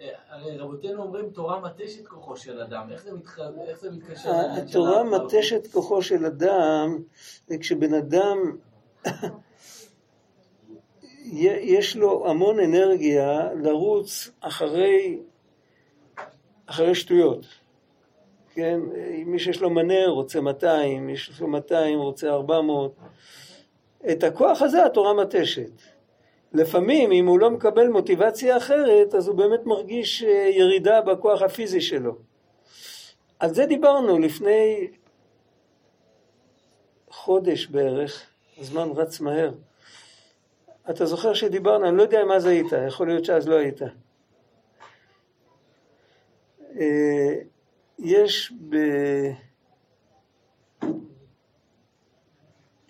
[0.00, 3.38] אה, הרי רבותינו אומרים תורה מתשת כוחו של אדם, איך זה, מתח...
[3.68, 4.30] איך זה מתקשר?
[4.30, 6.98] התורה מתשת כוחו של אדם,
[7.50, 8.38] וכשבן אדם
[11.42, 15.18] יש לו המון אנרגיה לרוץ אחרי,
[16.66, 17.46] אחרי שטויות.
[18.54, 18.80] כן,
[19.26, 22.94] מי שיש לו מנה רוצה 200, מי שיש לו 200 רוצה 400.
[24.10, 25.70] את הכוח הזה התורה מתשת.
[26.52, 31.80] לפעמים אם הוא לא מקבל מוטיבציה אחרת אז הוא באמת מרגיש אה, ירידה בכוח הפיזי
[31.80, 32.16] שלו.
[33.38, 34.90] על זה דיברנו לפני
[37.10, 38.26] חודש בערך,
[38.58, 39.52] הזמן רץ מהר.
[40.90, 43.82] אתה זוכר שדיברנו, אני לא יודע אם אז היית, יכול להיות שאז לא היית.
[46.80, 47.34] אה,
[47.98, 48.76] יש ב...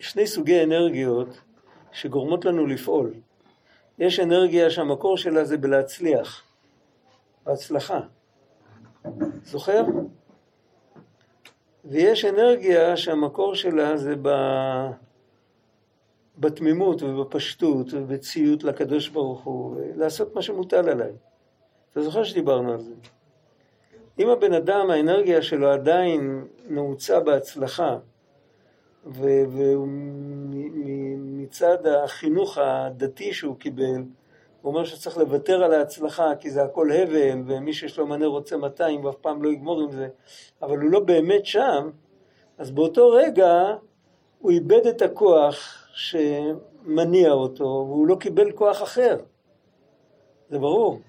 [0.03, 1.41] שני סוגי אנרגיות
[1.93, 3.15] שגורמות לנו לפעול.
[3.99, 6.43] יש אנרגיה שהמקור שלה זה בלהצליח,
[7.47, 8.01] בהצלחה.
[9.45, 9.85] זוכר?
[11.85, 14.29] ויש אנרגיה שהמקור שלה זה ב...
[16.38, 21.12] בתמימות ובפשטות ובציות לקדוש ברוך הוא, לעשות מה שמוטל עליי.
[21.93, 22.95] אתה זוכר שדיברנו על זה?
[24.19, 27.99] אם הבן אדם, האנרגיה שלו עדיין נעוצה בהצלחה,
[30.67, 34.05] ומצד החינוך הדתי שהוא קיבל,
[34.62, 38.57] הוא אומר שצריך לוותר על ההצלחה כי זה הכל הבל, ומי שיש לו מנה רוצה
[38.57, 40.09] 200 ואף פעם לא יגמור עם זה,
[40.62, 41.91] אבל הוא לא באמת שם,
[42.59, 43.75] אז באותו רגע
[44.38, 49.17] הוא איבד את הכוח שמניע אותו, והוא לא קיבל כוח אחר.
[50.51, 51.01] זה ברור.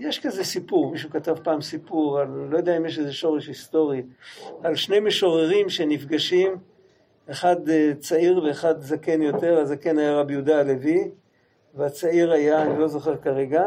[0.00, 4.02] יש כזה סיפור, מישהו כתב פעם סיפור, על, לא יודע אם יש איזה שורש היסטורי,
[4.62, 6.56] על שני משוררים שנפגשים,
[7.30, 11.10] אחד אה, צעיר ואחד זקן יותר, הזקן היה רבי יהודה הלוי,
[11.74, 13.62] והצעיר היה, אני לא זוכר כרגע,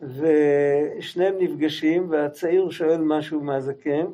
[0.00, 4.06] ושניהם נפגשים, והצעיר שואל משהו מהזקן,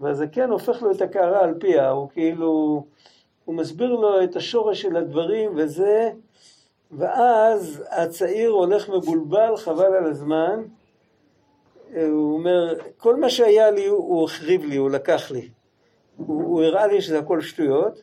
[0.00, 2.84] והזקן הופך לו את הקערה על פיה, הוא כאילו
[3.44, 6.10] הוא מסביר לו את השורש של הדברים וזה,
[6.92, 10.62] ואז הצעיר הולך מבולבל, חבל על הזמן.
[11.94, 15.48] הוא אומר, כל מה שהיה לי הוא החריב לי, הוא לקח לי.
[16.16, 18.02] הוא, הוא הראה לי שזה הכל שטויות,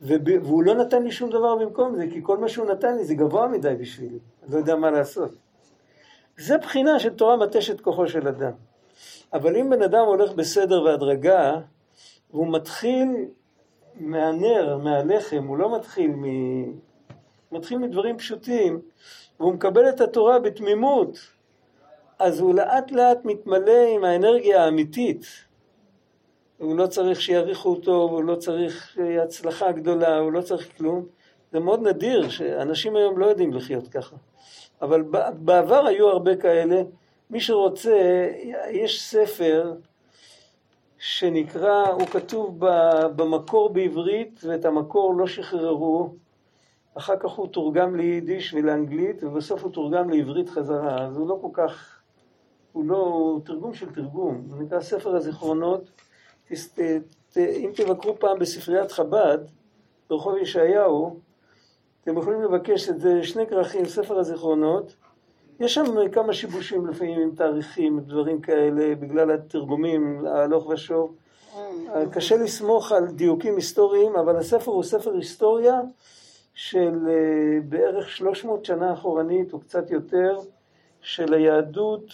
[0.00, 3.14] והוא לא נתן לי שום דבר במקום זה, כי כל מה שהוא נתן לי זה
[3.14, 4.18] גבוה מדי בשבילי,
[4.48, 5.30] לא יודע מה לעשות.
[6.38, 8.52] זה בחינה של תורה מתשת כוחו של אדם.
[9.32, 11.60] אבל אם בן אדם הולך בסדר והדרגה,
[12.30, 13.08] והוא מתחיל
[13.94, 16.10] מהנר, מהלחם, הוא לא מתחיל.
[17.52, 18.80] מתחיל מדברים פשוטים,
[19.40, 21.18] והוא מקבל את התורה בתמימות,
[22.18, 25.24] אז הוא לאט לאט מתמלא עם האנרגיה האמיתית.
[26.58, 31.06] הוא לא צריך שיעריכו אותו, הוא לא צריך הצלחה גדולה, הוא לא צריך כלום.
[31.52, 34.16] זה מאוד נדיר שאנשים היום לא יודעים לחיות ככה.
[34.82, 35.02] אבל
[35.34, 36.82] בעבר היו הרבה כאלה.
[37.30, 38.26] מי שרוצה,
[38.70, 39.74] יש ספר
[40.98, 42.56] שנקרא, הוא כתוב
[43.16, 46.14] במקור בעברית ואת המקור לא שחררו,
[46.94, 51.48] אחר כך הוא תורגם ליידיש ולאנגלית ובסוף הוא תורגם לעברית חזרה, אז הוא לא כל
[51.52, 52.00] כך,
[52.72, 55.90] הוא לא, הוא תרגום של תרגום, הוא נקרא ספר הזיכרונות,
[56.48, 56.80] תס, ת,
[57.32, 59.38] ת, אם תבקרו פעם בספריית חב"ד,
[60.10, 61.20] ברחוב ישעיהו,
[62.02, 64.94] אתם יכולים לבקש את זה, שני כרכים, ספר הזיכרונות,
[65.60, 71.14] יש שם כמה שיבושים לפעמים עם תאריכים, דברים כאלה, בגלל התרגומים הלוך ושוב.
[71.56, 75.80] אה, קשה לסמוך על דיוקים היסטוריים, אבל הספר הוא ספר היסטוריה
[76.60, 80.38] של אה, בערך 300 שנה אחורנית, או קצת יותר,
[81.00, 82.12] של היהדות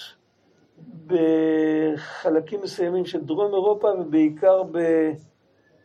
[1.06, 4.62] בחלקים מסוימים של דרום אירופה, ובעיקר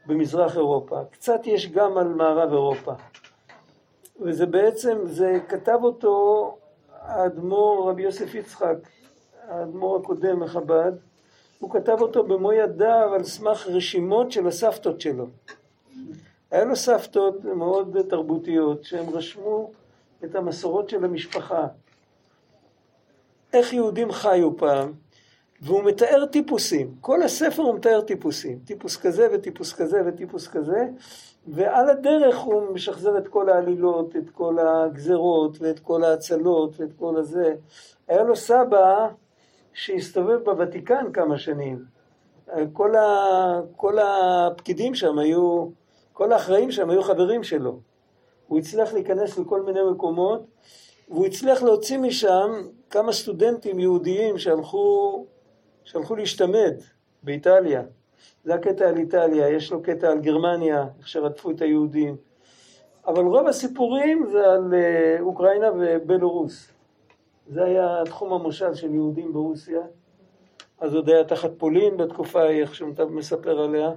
[0.05, 0.99] במזרח אירופה.
[1.11, 2.93] קצת יש גם על מערב אירופה.
[4.19, 6.57] וזה בעצם, זה כתב אותו
[7.01, 8.77] האדמו"ר רבי יוסף יצחק,
[9.47, 10.91] האדמו"ר הקודם מחב"ד,
[11.59, 15.27] הוא כתב אותו במו ידיו על סמך רשימות של הסבתות שלו.
[16.51, 19.71] היה לו סבתות מאוד תרבותיות שהן רשמו
[20.23, 21.67] את המסורות של המשפחה.
[23.53, 24.93] איך יהודים חיו פעם,
[25.61, 26.95] והוא מתאר טיפוסים.
[27.01, 28.59] כל הספר הוא מתאר טיפוסים.
[28.65, 30.87] טיפוס כזה וטיפוס כזה וטיפוס כזה,
[31.47, 37.17] ועל הדרך הוא משחזר את כל העלילות, את כל הגזרות ואת כל ההצלות ואת כל
[37.17, 37.55] הזה.
[38.07, 39.07] היה לו סבא
[39.73, 41.85] שהסתובב בוותיקן כמה שנים.
[42.73, 45.67] כל, ה, כל הפקידים שם היו,
[46.21, 47.79] כל האחראים שם היו חברים שלו.
[48.47, 50.45] הוא הצליח להיכנס לכל מיני מקומות,
[51.09, 52.51] והוא הצליח להוציא משם
[52.89, 55.25] כמה סטודנטים יהודיים שהלכו,
[55.83, 56.73] שהלכו להשתמד
[57.23, 57.83] באיטליה.
[58.43, 62.15] זה הקטע על איטליה, יש לו קטע על גרמניה, איך שרדפו את היהודים.
[63.07, 66.71] אבל רוב הסיפורים זה על אה, אוקראינה ובלורוס.
[67.47, 69.81] זה היה תחום המושב של יהודים ברוסיה.
[70.79, 73.91] אז עוד היה תחת פולין בתקופה ההיא, איך שהוא מספר עליה.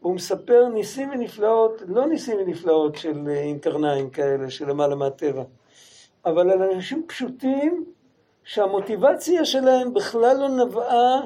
[0.00, 5.42] הוא מספר ניסים ונפלאות, לא ניסים ונפלאות של אה, אינקרניים כאלה, של למעלה מהטבע,
[6.24, 7.84] אבל על אנשים פשוטים
[8.44, 11.20] שהמוטיבציה שלהם בכלל לא נבעה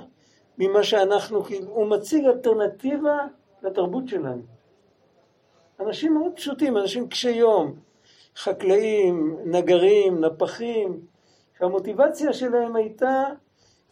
[0.58, 3.18] ממה שאנחנו, כאילו, הוא מציג אלטרנטיבה
[3.62, 4.42] לתרבות שלנו.
[5.80, 7.74] אנשים מאוד פשוטים, אנשים קשי יום,
[8.36, 11.00] חקלאים, נגרים, נפחים,
[11.58, 13.24] שהמוטיבציה שלהם הייתה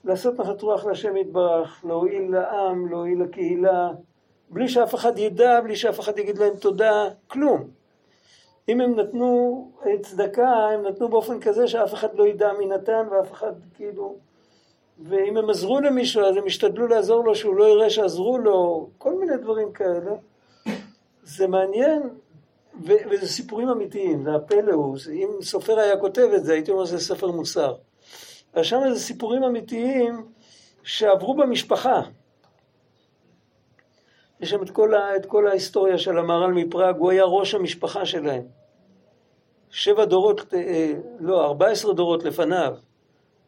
[0.04, 3.90] לעשות נחת רוח להשם יתברך, להועיל לעם, להועיל לקהילה,
[4.52, 7.68] בלי שאף אחד ידע, בלי שאף אחד יגיד להם תודה, כלום.
[8.68, 9.70] אם הם נתנו
[10.02, 14.16] צדקה, הם נתנו באופן כזה שאף אחד לא ידע מי נתן ואף אחד כאילו...
[15.04, 19.14] ואם הם עזרו למישהו אז הם השתדלו לעזור לו שהוא לא יראה שעזרו לו, כל
[19.14, 20.14] מיני דברים כאלה.
[21.22, 22.02] זה מעניין,
[22.86, 26.84] ו- וזה סיפורים אמיתיים, זה הפלא הוא, אם סופר היה כותב את זה הייתי אומר
[26.84, 27.74] שזה ספר מוסר.
[28.54, 30.26] אבל שם זה סיפורים אמיתיים
[30.82, 32.02] שעברו במשפחה.
[34.42, 38.06] יש שם את כל, ה- את כל ההיסטוריה של המהר"ל מפראג, הוא היה ראש המשפחה
[38.06, 38.42] שלהם.
[39.70, 42.74] שבע דורות, אה, לא, ארבע עשרה דורות לפניו,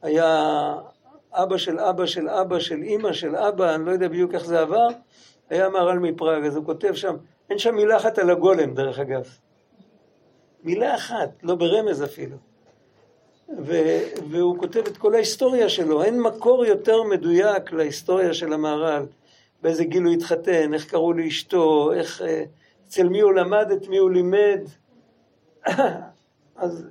[0.03, 0.75] היה
[1.33, 4.61] אבא של אבא של אבא של אימא של אבא, אני לא יודע בדיוק איך זה
[4.61, 4.89] עבר,
[5.51, 7.17] היה מהר"ל מפראג, אז הוא כותב שם,
[7.51, 9.25] אין שם מילה אחת על הגולם דרך אגב.
[10.65, 12.37] מילה אחת, לא ברמז אפילו.
[13.59, 19.07] ו- והוא כותב את כל ההיסטוריה שלו, אין מקור יותר מדויק להיסטוריה של המהר"ל,
[19.65, 22.45] באיזה גיל הוא התחתן, איך קראו לאשתו, איך, אה,
[22.87, 24.61] אצל מי הוא למד, את מי הוא לימד.
[26.57, 26.87] אז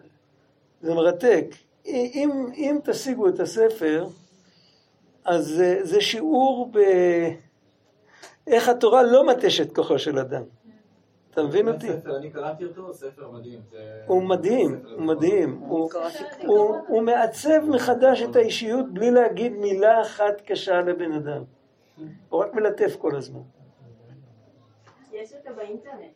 [0.81, 1.45] זה מרתק.
[1.85, 4.07] אם, אם תשיגו את הספר,
[5.25, 6.71] אז זה, זה שיעור
[8.47, 10.43] באיך התורה לא מטשת כוחו של אדם.
[11.31, 11.89] אתה מבין אותי?
[12.17, 13.59] אני קראתי אותו, ספר מדהים.
[14.07, 15.59] הוא מדהים, הוא מדהים.
[15.59, 21.43] הוא, הוא מעצב מחדש את האישיות בלי להגיד מילה אחת קשה לבן אדם.
[22.29, 23.41] הוא רק מלטף כל הזמן.
[25.11, 26.11] יש אותה באינטרנט.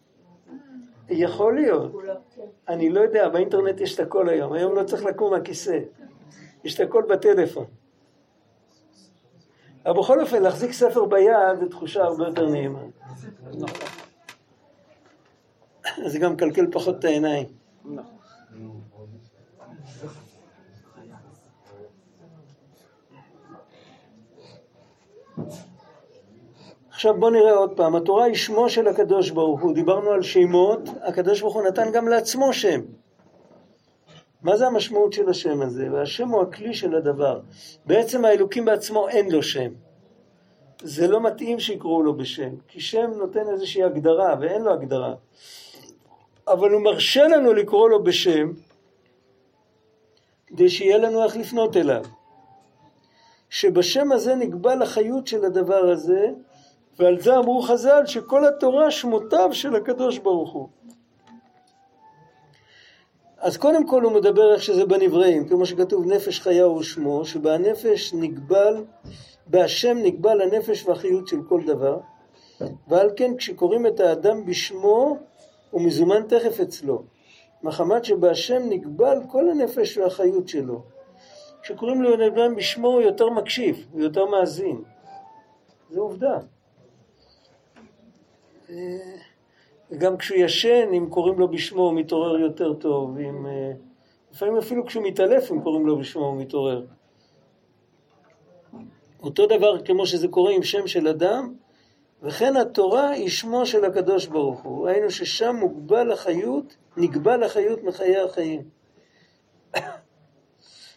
[1.09, 1.91] יכול להיות.
[2.35, 2.41] כן.
[2.67, 4.53] אני לא יודע, באינטרנט יש את הכל היום.
[4.53, 5.79] היום לא צריך לקום מהכיסא.
[6.63, 7.65] יש את הכל בטלפון.
[9.85, 12.79] אבל בכל אופן, להחזיק ספר ביד זו תחושה הרבה יותר נעימה.
[16.05, 17.47] זה גם מקלקל פחות את העיניים.
[26.97, 30.79] עכשיו בוא נראה עוד פעם, התורה היא שמו של הקדוש ברוך הוא, דיברנו על שמות,
[31.01, 32.81] הקדוש ברוך הוא נתן גם לעצמו שם.
[34.41, 35.87] מה זה המשמעות של השם הזה?
[35.91, 37.39] והשם הוא הכלי של הדבר.
[37.85, 39.71] בעצם האלוקים בעצמו אין לו שם.
[40.81, 45.13] זה לא מתאים שיקראו לו בשם, כי שם נותן איזושהי הגדרה, ואין לו הגדרה.
[46.47, 48.51] אבל הוא מרשה לנו לקרוא לו בשם,
[50.47, 52.03] כדי שיהיה לנו איך לפנות אליו.
[53.49, 56.31] שבשם הזה נקבע לחיות של הדבר הזה,
[56.99, 60.67] ועל זה אמרו חז"ל שכל התורה שמותיו של הקדוש ברוך הוא.
[63.37, 68.13] אז קודם כל הוא מדבר איך שזה בנבראים, כמו שכתוב נפש חיה הוא שמו, שבנפש
[68.13, 68.83] נגבל,
[69.47, 71.99] בהשם נגבל הנפש והחיות של כל דבר,
[72.87, 75.17] ועל כן כשקוראים את האדם בשמו,
[75.71, 77.03] הוא מזומן תכף אצלו,
[77.63, 80.81] מחמת שבהשם נגבל כל הנפש והחיות שלו.
[81.61, 84.83] כשקוראים לו אדם בשמו הוא יותר מקשיב, הוא יותר מאזין.
[85.89, 86.39] זו עובדה.
[89.91, 93.17] וגם כשהוא ישן, אם קוראים לו בשמו, הוא מתעורר יותר טוב.
[93.17, 93.71] אם, אה,
[94.33, 96.85] לפעמים אפילו כשהוא מתעלף, אם קוראים לו בשמו, הוא מתעורר.
[99.23, 101.53] אותו דבר כמו שזה קורה עם שם של אדם,
[102.23, 108.17] וכן התורה היא שמו של הקדוש ברוך הוא, היינו ששם מוגבל החיות, נגבל החיות מחיי
[108.17, 108.61] החיים.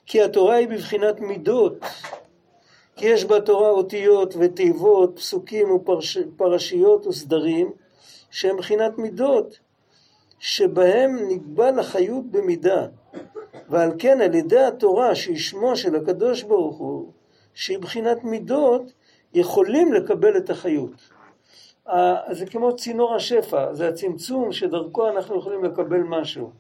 [0.07, 1.73] כי התורה היא בבחינת מידות,
[3.01, 7.73] כי יש בתורה אותיות ותיבות, פסוקים ופרשיות וסדרים,
[8.31, 9.59] שהם בחינת מידות,
[10.39, 12.87] שבהם נגבל החיות במידה.
[13.69, 17.13] ועל כן על ידי התורה שהיא שמו של הקדוש ברוך הוא,
[17.55, 18.93] שהיא בחינת מידות,
[19.35, 21.11] יכולים לקבל את החיות.
[22.31, 26.51] זה כמו צינור השפע, זה הצמצום שדרכו אנחנו יכולים לקבל משהו.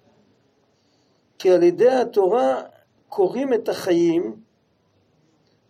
[1.38, 2.62] כי על ידי התורה
[3.08, 4.49] קוראים את החיים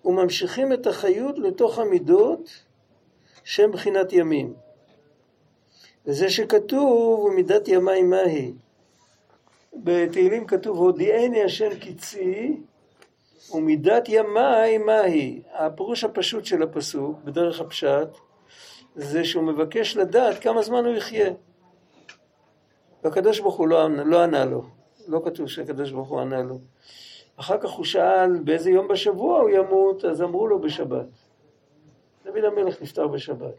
[0.04, 2.50] וממשיכים את החיות לתוך המידות
[3.44, 4.54] שהן בחינת ימים.
[6.06, 8.52] וזה שכתוב, מידת ימיים מהי.
[9.74, 12.56] בתהילים כתוב, הודיעני השם קצי,
[13.54, 15.42] ומידת ימי מהי.
[15.52, 18.08] הפירוש הפשוט של הפסוק, בדרך הפשט,
[18.94, 21.30] זה שהוא מבקש לדעת כמה זמן הוא יחיה.
[23.04, 24.62] והקדוש ברוך הוא לא, לא ענה לו,
[25.08, 26.58] לא כתוב שהקדוש ברוך הוא ענה לו.
[27.40, 31.06] אחר כך הוא שאל באיזה יום בשבוע הוא ימות, אז אמרו לו בשבת.
[32.24, 33.54] דוד המלך נפטר בשבת.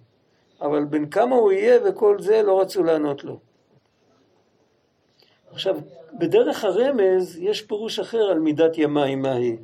[0.62, 3.40] אבל בין כמה הוא יהיה וכל זה לא רצו לענות לו.
[5.52, 5.78] עכשיו,
[6.14, 9.58] בדרך הרמז יש פירוש אחר על מידת ימיים מהי.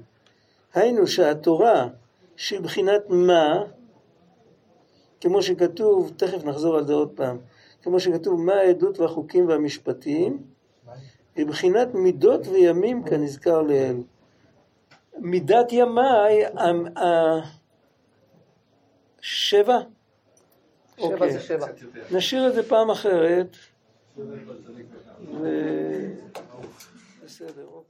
[0.73, 1.87] היינו שהתורה
[2.35, 3.63] שהיא בחינת מה,
[5.21, 7.37] כמו שכתוב, תכף נחזור על זה עוד פעם,
[7.83, 10.43] כמו שכתוב מה העדות והחוקים והמשפטים,
[11.37, 14.03] היא בחינת מידות וימים כנזכר לעיל.
[15.17, 16.01] מידת ימי,
[19.21, 19.79] שבע?
[20.97, 21.31] שבע אוקיי.
[21.31, 21.67] זה שבע.
[22.11, 23.57] נשאיר את זה פעם אחרת.
[25.41, 25.47] ו...
[27.25, 27.86] בסדר, אוקיי.